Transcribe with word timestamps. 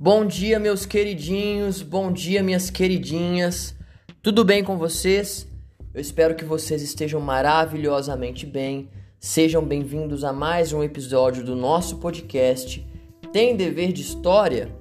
Bom 0.00 0.24
dia, 0.24 0.60
meus 0.60 0.86
queridinhos, 0.86 1.82
bom 1.82 2.12
dia, 2.12 2.40
minhas 2.40 2.70
queridinhas. 2.70 3.74
Tudo 4.22 4.44
bem 4.44 4.62
com 4.62 4.78
vocês? 4.78 5.44
Eu 5.92 6.00
espero 6.00 6.36
que 6.36 6.44
vocês 6.44 6.82
estejam 6.82 7.20
maravilhosamente 7.20 8.46
bem. 8.46 8.88
Sejam 9.18 9.60
bem-vindos 9.60 10.22
a 10.22 10.32
mais 10.32 10.72
um 10.72 10.84
episódio 10.84 11.42
do 11.42 11.56
nosso 11.56 11.96
podcast 11.96 12.86
Tem 13.32 13.56
Dever 13.56 13.92
de 13.92 14.02
História? 14.02 14.72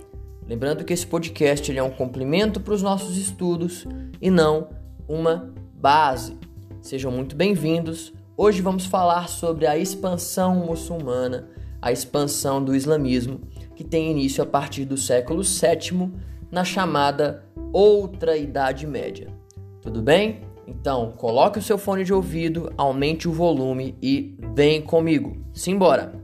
Lembrando 0.48 0.86
que 0.86 0.94
esse 0.94 1.08
podcast 1.08 1.72
ele 1.72 1.80
é 1.80 1.84
um 1.84 1.90
complemento 1.90 2.60
para 2.60 2.76
os 2.76 2.84
nossos 2.84 3.18
estudos 3.18 3.88
e 4.22 4.30
não 4.30 4.70
uma 5.08 5.52
base. 5.74 6.38
Sejam 6.80 7.12
muito 7.12 7.36
bem-vindos. 7.36 8.14
Hoje 8.38 8.62
vamos 8.62 8.86
falar 8.86 9.30
sobre 9.30 9.66
a 9.66 9.80
expansão 9.80 10.58
muçulmana, 10.58 11.50
a 11.82 11.92
expansão 11.92 12.64
do 12.64 12.76
islamismo 12.76 13.42
que 13.78 13.84
tem 13.84 14.10
início 14.10 14.44
a 14.44 14.46
partir 14.46 14.86
do 14.86 14.98
século 14.98 15.44
VII, 15.44 16.12
na 16.50 16.64
chamada 16.64 17.46
Outra 17.72 18.36
Idade 18.36 18.88
Média. 18.88 19.32
Tudo 19.84 20.02
bem? 20.02 20.42
Então, 20.66 21.12
coloque 21.12 21.60
o 21.60 21.62
seu 21.62 21.78
fone 21.78 22.04
de 22.04 22.12
ouvido, 22.12 22.74
aumente 22.76 23.28
o 23.30 23.32
volume 23.32 23.96
e 24.02 24.36
vem 24.56 24.82
comigo. 24.82 25.38
Simbora! 25.54 26.20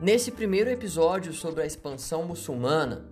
Nesse 0.00 0.32
primeiro 0.32 0.68
episódio 0.68 1.32
sobre 1.32 1.62
a 1.62 1.66
expansão 1.66 2.24
muçulmana, 2.24 3.06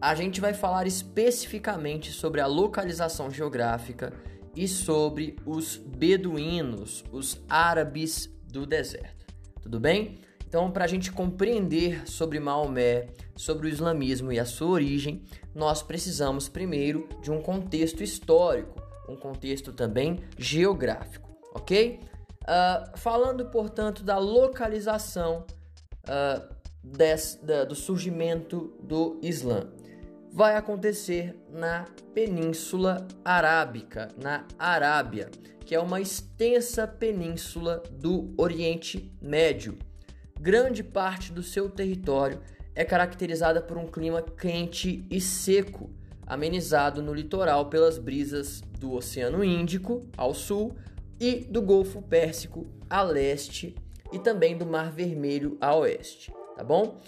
a 0.00 0.14
gente 0.14 0.40
vai 0.40 0.54
falar 0.54 0.86
especificamente 0.86 2.12
sobre 2.12 2.40
a 2.40 2.46
localização 2.46 3.30
geográfica 3.30 4.14
e 4.56 4.66
sobre 4.66 5.36
os 5.44 5.76
beduínos, 5.76 7.04
os 7.12 7.44
árabes 7.46 8.30
do 8.50 8.64
deserto 8.64 9.23
tudo 9.64 9.80
bem? 9.80 10.18
Então, 10.46 10.70
para 10.70 10.84
a 10.84 10.86
gente 10.86 11.10
compreender 11.10 12.06
sobre 12.06 12.38
Maomé, 12.38 13.08
sobre 13.34 13.66
o 13.66 13.70
islamismo 13.70 14.30
e 14.30 14.38
a 14.38 14.44
sua 14.44 14.68
origem, 14.68 15.22
nós 15.54 15.82
precisamos 15.82 16.48
primeiro 16.48 17.08
de 17.22 17.30
um 17.30 17.40
contexto 17.40 18.02
histórico, 18.02 18.80
um 19.08 19.16
contexto 19.16 19.72
também 19.72 20.20
geográfico, 20.38 21.34
ok? 21.54 21.98
Uh, 22.42 22.98
falando, 22.98 23.46
portanto, 23.46 24.04
da 24.04 24.18
localização 24.18 25.46
uh, 26.04 26.54
des, 26.82 27.40
da, 27.42 27.64
do 27.64 27.74
surgimento 27.74 28.76
do 28.82 29.18
Islã, 29.22 29.72
vai 30.34 30.56
acontecer 30.56 31.34
na 31.48 31.86
Península 32.12 33.06
Arábica, 33.24 34.08
na 34.20 34.44
Arábia 34.58 35.30
que 35.64 35.74
é 35.74 35.80
uma 35.80 36.00
extensa 36.00 36.86
península 36.86 37.82
do 37.90 38.34
Oriente 38.36 39.10
Médio. 39.20 39.78
Grande 40.38 40.82
parte 40.82 41.32
do 41.32 41.42
seu 41.42 41.70
território 41.70 42.40
é 42.74 42.84
caracterizada 42.84 43.62
por 43.62 43.78
um 43.78 43.86
clima 43.86 44.20
quente 44.20 45.06
e 45.10 45.20
seco, 45.20 45.90
amenizado 46.26 47.02
no 47.02 47.14
litoral 47.14 47.70
pelas 47.70 47.96
brisas 47.96 48.60
do 48.78 48.92
Oceano 48.92 49.42
Índico 49.42 50.02
ao 50.16 50.34
sul 50.34 50.76
e 51.18 51.36
do 51.36 51.62
Golfo 51.62 52.02
Pérsico 52.02 52.66
a 52.90 53.02
leste 53.02 53.74
e 54.12 54.18
também 54.18 54.58
do 54.58 54.66
Mar 54.66 54.92
Vermelho 54.92 55.56
a 55.60 55.74
oeste, 55.74 56.30
tá 56.56 56.62
bom? 56.62 57.00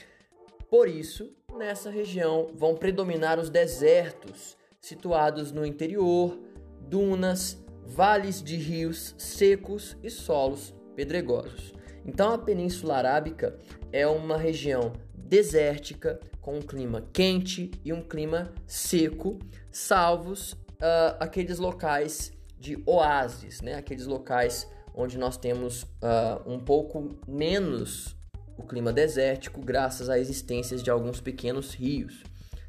Por 0.71 0.89
isso, 0.89 1.36
nessa 1.55 1.91
região 1.91 2.51
vão 2.55 2.75
predominar 2.75 3.39
os 3.39 3.51
desertos 3.51 4.57
situados 4.81 5.51
no 5.51 5.65
interior, 5.65 6.39
dunas, 6.81 7.59
vales 7.85 8.43
de 8.43 8.57
rios 8.57 9.15
secos 9.19 9.97
e 10.03 10.11
solos 10.11 10.75
pedregosos. 10.95 11.73
Então 12.05 12.33
a 12.33 12.39
Península 12.39 12.97
Arábica 12.97 13.59
é 13.93 14.07
uma 14.07 14.37
região 14.37 14.93
desértica 15.15 16.21
com 16.41 16.59
um 16.59 16.63
clima 16.63 17.09
quente 17.13 17.71
e 17.85 17.93
um 17.93 18.01
clima 18.01 18.53
seco, 18.67 19.39
salvos 19.71 20.53
uh, 20.53 21.17
aqueles 21.19 21.59
locais 21.59 22.33
de 22.59 22.81
oásis, 22.87 23.61
né? 23.61 23.75
aqueles 23.75 24.07
locais 24.07 24.69
onde 24.95 25.19
nós 25.19 25.37
temos 25.37 25.83
uh, 25.83 26.41
um 26.47 26.59
pouco 26.59 27.19
menos 27.27 28.17
o 28.57 28.63
clima 28.63 28.93
desértico, 28.93 29.61
graças 29.61 30.09
à 30.09 30.19
existência 30.19 30.77
de 30.77 30.91
alguns 30.91 31.21
pequenos 31.21 31.75
rios, 31.75 32.23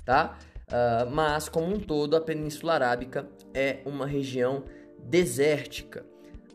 tá? 0.05 0.37
Uh, 0.67 1.09
mas 1.11 1.47
como 1.47 1.73
um 1.73 1.79
todo, 1.79 2.15
a 2.15 2.21
Península 2.21 2.73
Arábica 2.73 3.27
é 3.53 3.79
uma 3.85 4.05
região 4.05 4.63
desértica. 5.03 6.05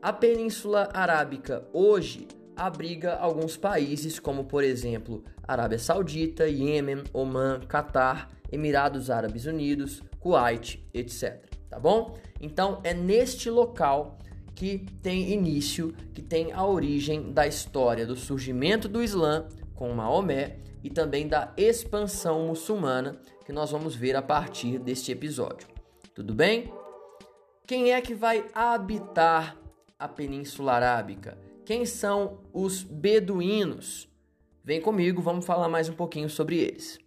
A 0.03 0.13
Península 0.13 0.89
Arábica 0.93 1.67
hoje 1.73 2.29
abriga 2.57 3.15
alguns 3.15 3.57
países, 3.57 4.19
como 4.19 4.45
por 4.45 4.63
exemplo 4.63 5.25
Arábia 5.47 5.79
Saudita, 5.79 6.47
Iêmen, 6.47 7.05
Oman, 7.13 7.61
Catar, 7.61 8.29
Emirados 8.51 9.11
Árabes 9.11 9.47
Unidos, 9.47 10.03
Kuwait, 10.21 10.85
etc. 10.93 11.43
Tá 11.71 11.79
bom? 11.79 12.19
Então 12.41 12.81
é 12.85 12.93
neste 12.93 13.49
local 13.49 14.19
que 14.55 14.87
tem 15.03 15.33
início, 15.33 15.95
que 16.15 16.23
tem 16.23 16.53
a 16.53 16.65
origem 16.65 17.33
da 17.33 17.47
história 17.47 18.07
do 18.07 18.17
surgimento 18.17 18.89
do 18.89 19.03
Islã 19.03 19.47
com 19.75 19.93
Maomé 19.93 20.59
e 20.83 20.91
também 20.91 21.27
da 21.27 21.53
expansão 21.57 22.47
muçulmana 22.47 23.21
que 23.45 23.53
nós 23.53 23.71
vamos 23.71 23.95
ver 23.95 24.17
a 24.17 24.23
partir 24.23 24.79
deste 24.79 25.13
episódio. 25.13 25.67
Tudo 26.15 26.35
bem? 26.35 26.73
Quem 27.67 27.93
é 27.93 28.01
que 28.01 28.15
vai 28.15 28.45
habitar 28.55 29.57
a 29.99 30.07
Península 30.09 30.73
Arábica? 30.75 31.39
Quem 31.65 31.87
são 31.87 32.41
os 32.53 32.83
beduínos? 32.83 34.09
Vem 34.65 34.81
comigo, 34.81 35.23
vamos 35.23 35.47
falar 35.47 35.69
mais 35.69 35.89
um 35.89 35.95
pouquinho 35.95 36.29
sobre 36.29 36.59
eles. 36.59 36.99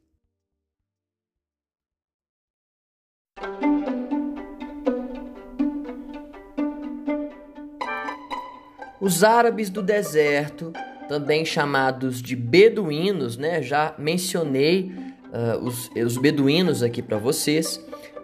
Os 9.05 9.23
árabes 9.23 9.69
do 9.69 9.83
deserto, 9.83 10.73
também 11.07 11.45
chamados 11.45 12.23
de 12.23 12.35
beduínos, 12.35 13.38
né? 13.38 13.61
Já 13.61 13.93
mencionei 13.99 14.91
uh, 15.31 15.63
os, 15.63 15.91
os 15.95 16.17
beduínos 16.17 16.81
aqui 16.81 17.03
para 17.03 17.19
vocês 17.19 17.79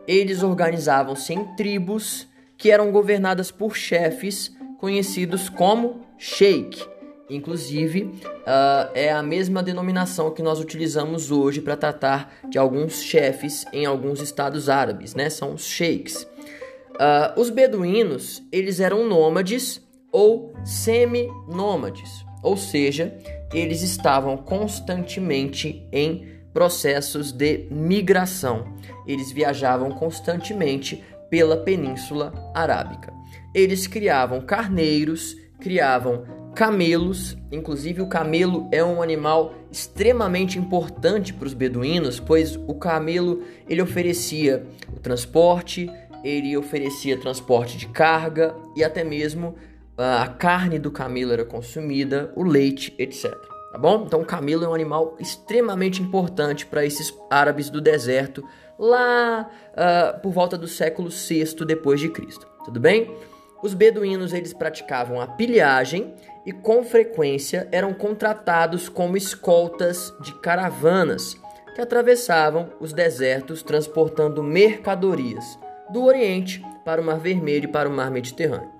eles 0.08 0.42
organizavam-se 0.42 1.34
em 1.34 1.46
tribos 1.56 2.28
que 2.58 2.72
eram 2.72 2.92
governadas 2.92 3.52
por 3.52 3.76
chefes 3.76 4.52
conhecidos 4.80 5.50
como 5.50 6.02
sheik. 6.18 6.84
Inclusive, 7.30 8.06
uh, 8.06 8.90
é 8.96 9.12
a 9.12 9.22
mesma 9.22 9.62
denominação 9.62 10.32
que 10.32 10.42
nós 10.42 10.60
utilizamos 10.60 11.30
hoje 11.30 11.62
para 11.62 11.78
tratar 11.78 12.34
de 12.50 12.58
alguns 12.58 13.04
chefes 13.04 13.68
em 13.72 13.86
alguns 13.86 14.20
estados 14.20 14.68
árabes, 14.68 15.14
né? 15.14 15.30
São 15.30 15.54
os 15.54 15.64
sheiks. 15.64 16.24
Uh, 16.24 17.40
os 17.40 17.52
beduínos, 17.52 18.42
eles 18.52 18.80
eram 18.80 19.08
nômades 19.08 19.80
ou 20.12 20.54
semi-nômades, 20.64 22.26
ou 22.44 22.58
seja, 22.58 23.18
eles 23.54 23.82
estavam 23.82 24.38
constantemente 24.38 25.88
em 25.92 26.28
processos 26.54 27.32
de 27.32 27.68
migração. 27.72 28.74
Eles 29.08 29.32
viajavam 29.32 29.92
constantemente 29.92 31.04
pela 31.30 31.58
Península 31.58 32.34
Arábica. 32.54 33.14
Eles 33.54 33.88
criavam 33.88 34.42
carneiros, 34.42 35.36
criavam 35.60 36.24
camelos, 36.54 37.38
inclusive 37.52 38.02
o 38.02 38.08
camelo 38.08 38.68
é 38.72 38.84
um 38.84 39.02
animal 39.02 39.54
extremamente 39.72 40.60
importante 40.60 41.34
para 41.34 41.48
os 41.48 41.54
beduínos, 41.54 42.20
pois 42.20 42.58
o 42.68 42.74
camelo 42.76 43.44
ele 43.70 43.82
oferecia 43.82 44.66
o 44.94 45.00
transporte, 45.00 45.90
ele 46.24 46.56
oferecia 46.58 47.18
transporte 47.18 47.78
de 47.78 47.88
carga 47.88 48.54
e 48.76 48.84
até 48.84 49.04
mesmo 49.04 49.56
a 49.98 50.28
carne 50.28 50.80
do 50.80 50.92
camelo 50.92 51.34
era 51.34 51.46
consumida, 51.46 52.32
o 52.36 52.44
leite, 52.44 52.94
etc 52.98 53.52
tá 53.72 53.78
bom? 53.78 54.04
Então 54.06 54.22
o 54.22 54.26
camelo 54.26 54.66
é 54.66 54.68
um 54.68 54.74
animal 54.74 55.16
extremamente 55.20 56.02
importante 56.02 56.66
para 56.66 56.86
esses 56.86 57.14
árabes 57.30 57.70
do 57.70 57.80
deserto 57.80 58.44
lá 58.78 59.50
uh, 59.72 60.20
por 60.20 60.32
volta 60.32 60.58
do 60.58 60.68
século 60.68 61.10
VI 61.10 61.66
depois 61.66 62.00
de 62.00 62.10
Cristo, 62.10 62.46
tudo 62.66 62.80
bem? 62.80 63.16
Os 63.64 63.74
beduínos 63.74 64.34
eles 64.34 64.54
praticavam 64.54 65.22
a 65.22 65.28
pilhagem 65.28 66.14
e 66.46 66.52
com 66.52 66.84
frequência 66.84 67.68
eram 67.72 67.94
contratados 67.94 68.90
como 68.90 69.16
escoltas 69.16 70.12
de 70.20 70.34
caravanas 70.42 71.40
que 71.76 71.82
atravessavam 71.82 72.70
os 72.80 72.92
desertos 72.92 73.62
transportando 73.64 74.44
mercadorias 74.44 75.46
do 75.90 76.04
Oriente 76.04 76.66
para 76.84 77.00
o 77.00 77.06
Mar 77.06 77.20
Vermelho 77.20 77.66
e 77.66 77.72
para 77.72 77.88
o 77.88 77.92
Mar 77.92 78.10
Mediterrâneo, 78.10 78.72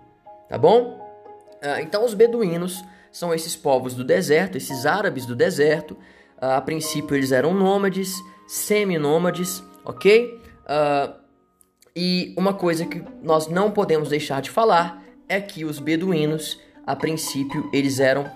tá 0.50 0.58
bom? 0.58 1.01
Uh, 1.62 1.82
então 1.82 2.04
os 2.04 2.14
beduínos 2.14 2.84
são 3.12 3.34
esses 3.34 3.56
povos 3.56 3.94
do 3.94 4.04
deserto, 4.04 4.58
esses 4.58 4.86
árabes 4.86 5.26
do 5.26 5.36
deserto. 5.36 5.92
Uh, 6.42 6.46
a 6.56 6.62
princípio 6.62 7.16
eles 7.16 7.32
eram 7.32 7.54
nômades, 7.54 8.16
semi-nômades, 8.48 9.64
ok? 9.86 10.40
Uh, 10.64 11.22
e 11.96 12.34
uma 12.38 12.54
coisa 12.54 12.86
que 12.86 13.04
nós 13.22 13.48
não 13.48 13.72
podemos 13.72 14.10
deixar 14.10 14.42
de 14.42 14.50
falar 14.50 15.04
é 15.28 15.40
que 15.40 15.66
os 15.66 15.80
beduínos, 15.80 16.60
a 16.86 16.96
princípio, 16.96 17.70
eles 17.74 18.00
eram 18.00 18.30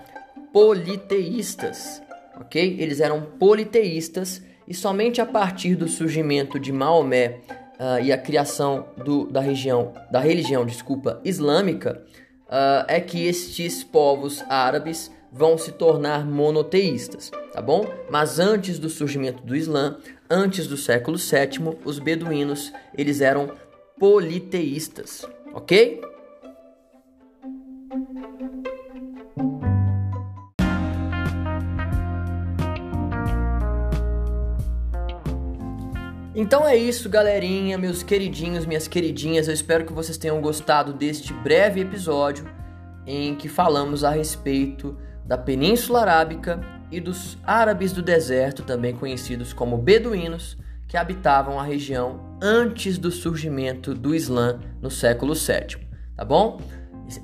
politeístas, 0.52 2.02
ok? 2.40 2.76
Eles 2.78 3.00
eram 3.00 3.22
politeístas 3.38 4.42
e 4.68 4.74
somente 4.74 5.20
a 5.20 5.26
partir 5.26 5.74
do 5.74 5.88
surgimento 5.88 6.58
de 6.58 6.72
Maomé 6.72 7.40
uh, 7.78 8.02
e 8.02 8.12
a 8.12 8.18
criação 8.18 8.86
do, 8.96 9.26
da 9.26 9.40
região, 9.40 9.92
da 10.10 10.20
religião, 10.20 10.66
desculpa, 10.66 11.20
islâmica, 11.24 12.02
uh, 12.48 12.84
é 12.88 13.00
que 13.00 13.26
estes 13.26 13.82
povos 13.84 14.42
árabes 14.48 15.10
vão 15.30 15.58
se 15.58 15.72
tornar 15.72 16.24
monoteístas, 16.24 17.30
tá 17.52 17.60
bom? 17.60 17.86
Mas 18.10 18.38
antes 18.38 18.78
do 18.78 18.88
surgimento 18.88 19.42
do 19.42 19.54
Islã, 19.54 19.98
antes 20.30 20.66
do 20.66 20.76
século 20.76 21.18
VII, 21.18 21.78
os 21.84 21.98
beduínos 21.98 22.72
eles 22.96 23.20
eram 23.20 23.52
politeístas, 23.98 25.26
ok? 25.52 26.00
Então 36.38 36.68
é 36.68 36.76
isso, 36.76 37.08
galerinha, 37.08 37.78
meus 37.78 38.02
queridinhos, 38.02 38.66
minhas 38.66 38.86
queridinhas. 38.86 39.48
Eu 39.48 39.54
espero 39.54 39.86
que 39.86 39.92
vocês 39.94 40.18
tenham 40.18 40.38
gostado 40.38 40.92
deste 40.92 41.32
breve 41.32 41.80
episódio 41.80 42.46
em 43.06 43.34
que 43.34 43.48
falamos 43.48 44.04
a 44.04 44.10
respeito 44.10 44.98
da 45.24 45.38
Península 45.38 46.02
Arábica 46.02 46.60
e 46.92 47.00
dos 47.00 47.38
árabes 47.42 47.90
do 47.90 48.02
deserto, 48.02 48.62
também 48.62 48.94
conhecidos 48.94 49.54
como 49.54 49.78
beduínos, 49.78 50.58
que 50.86 50.98
habitavam 50.98 51.58
a 51.58 51.62
região 51.62 52.20
antes 52.42 52.98
do 52.98 53.10
surgimento 53.10 53.94
do 53.94 54.14
Islã 54.14 54.60
no 54.82 54.90
século 54.90 55.32
VII. 55.32 55.88
Tá 56.14 56.22
bom? 56.22 56.60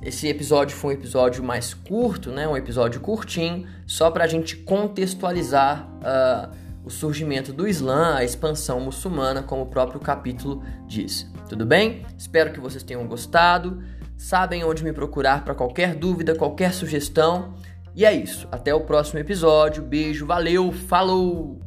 Esse 0.00 0.26
episódio 0.26 0.74
foi 0.74 0.94
um 0.94 0.98
episódio 0.98 1.44
mais 1.44 1.74
curto, 1.74 2.30
né? 2.30 2.48
Um 2.48 2.56
episódio 2.56 2.98
curtinho, 2.98 3.66
só 3.86 4.10
para 4.10 4.24
a 4.24 4.26
gente 4.28 4.56
contextualizar. 4.56 5.86
Uh, 5.98 6.62
o 6.84 6.90
surgimento 6.90 7.52
do 7.52 7.66
Islã, 7.66 8.14
a 8.16 8.24
expansão 8.24 8.80
muçulmana, 8.80 9.42
como 9.42 9.62
o 9.62 9.66
próprio 9.66 10.00
capítulo 10.00 10.62
diz. 10.86 11.30
Tudo 11.48 11.64
bem? 11.64 12.04
Espero 12.18 12.52
que 12.52 12.60
vocês 12.60 12.82
tenham 12.82 13.06
gostado. 13.06 13.82
Sabem 14.16 14.64
onde 14.64 14.84
me 14.84 14.92
procurar 14.92 15.44
para 15.44 15.54
qualquer 15.54 15.94
dúvida, 15.94 16.34
qualquer 16.34 16.72
sugestão. 16.72 17.54
E 17.94 18.04
é 18.04 18.12
isso. 18.12 18.48
Até 18.50 18.74
o 18.74 18.80
próximo 18.80 19.18
episódio. 19.18 19.82
Beijo, 19.82 20.26
valeu, 20.26 20.72
falou! 20.72 21.60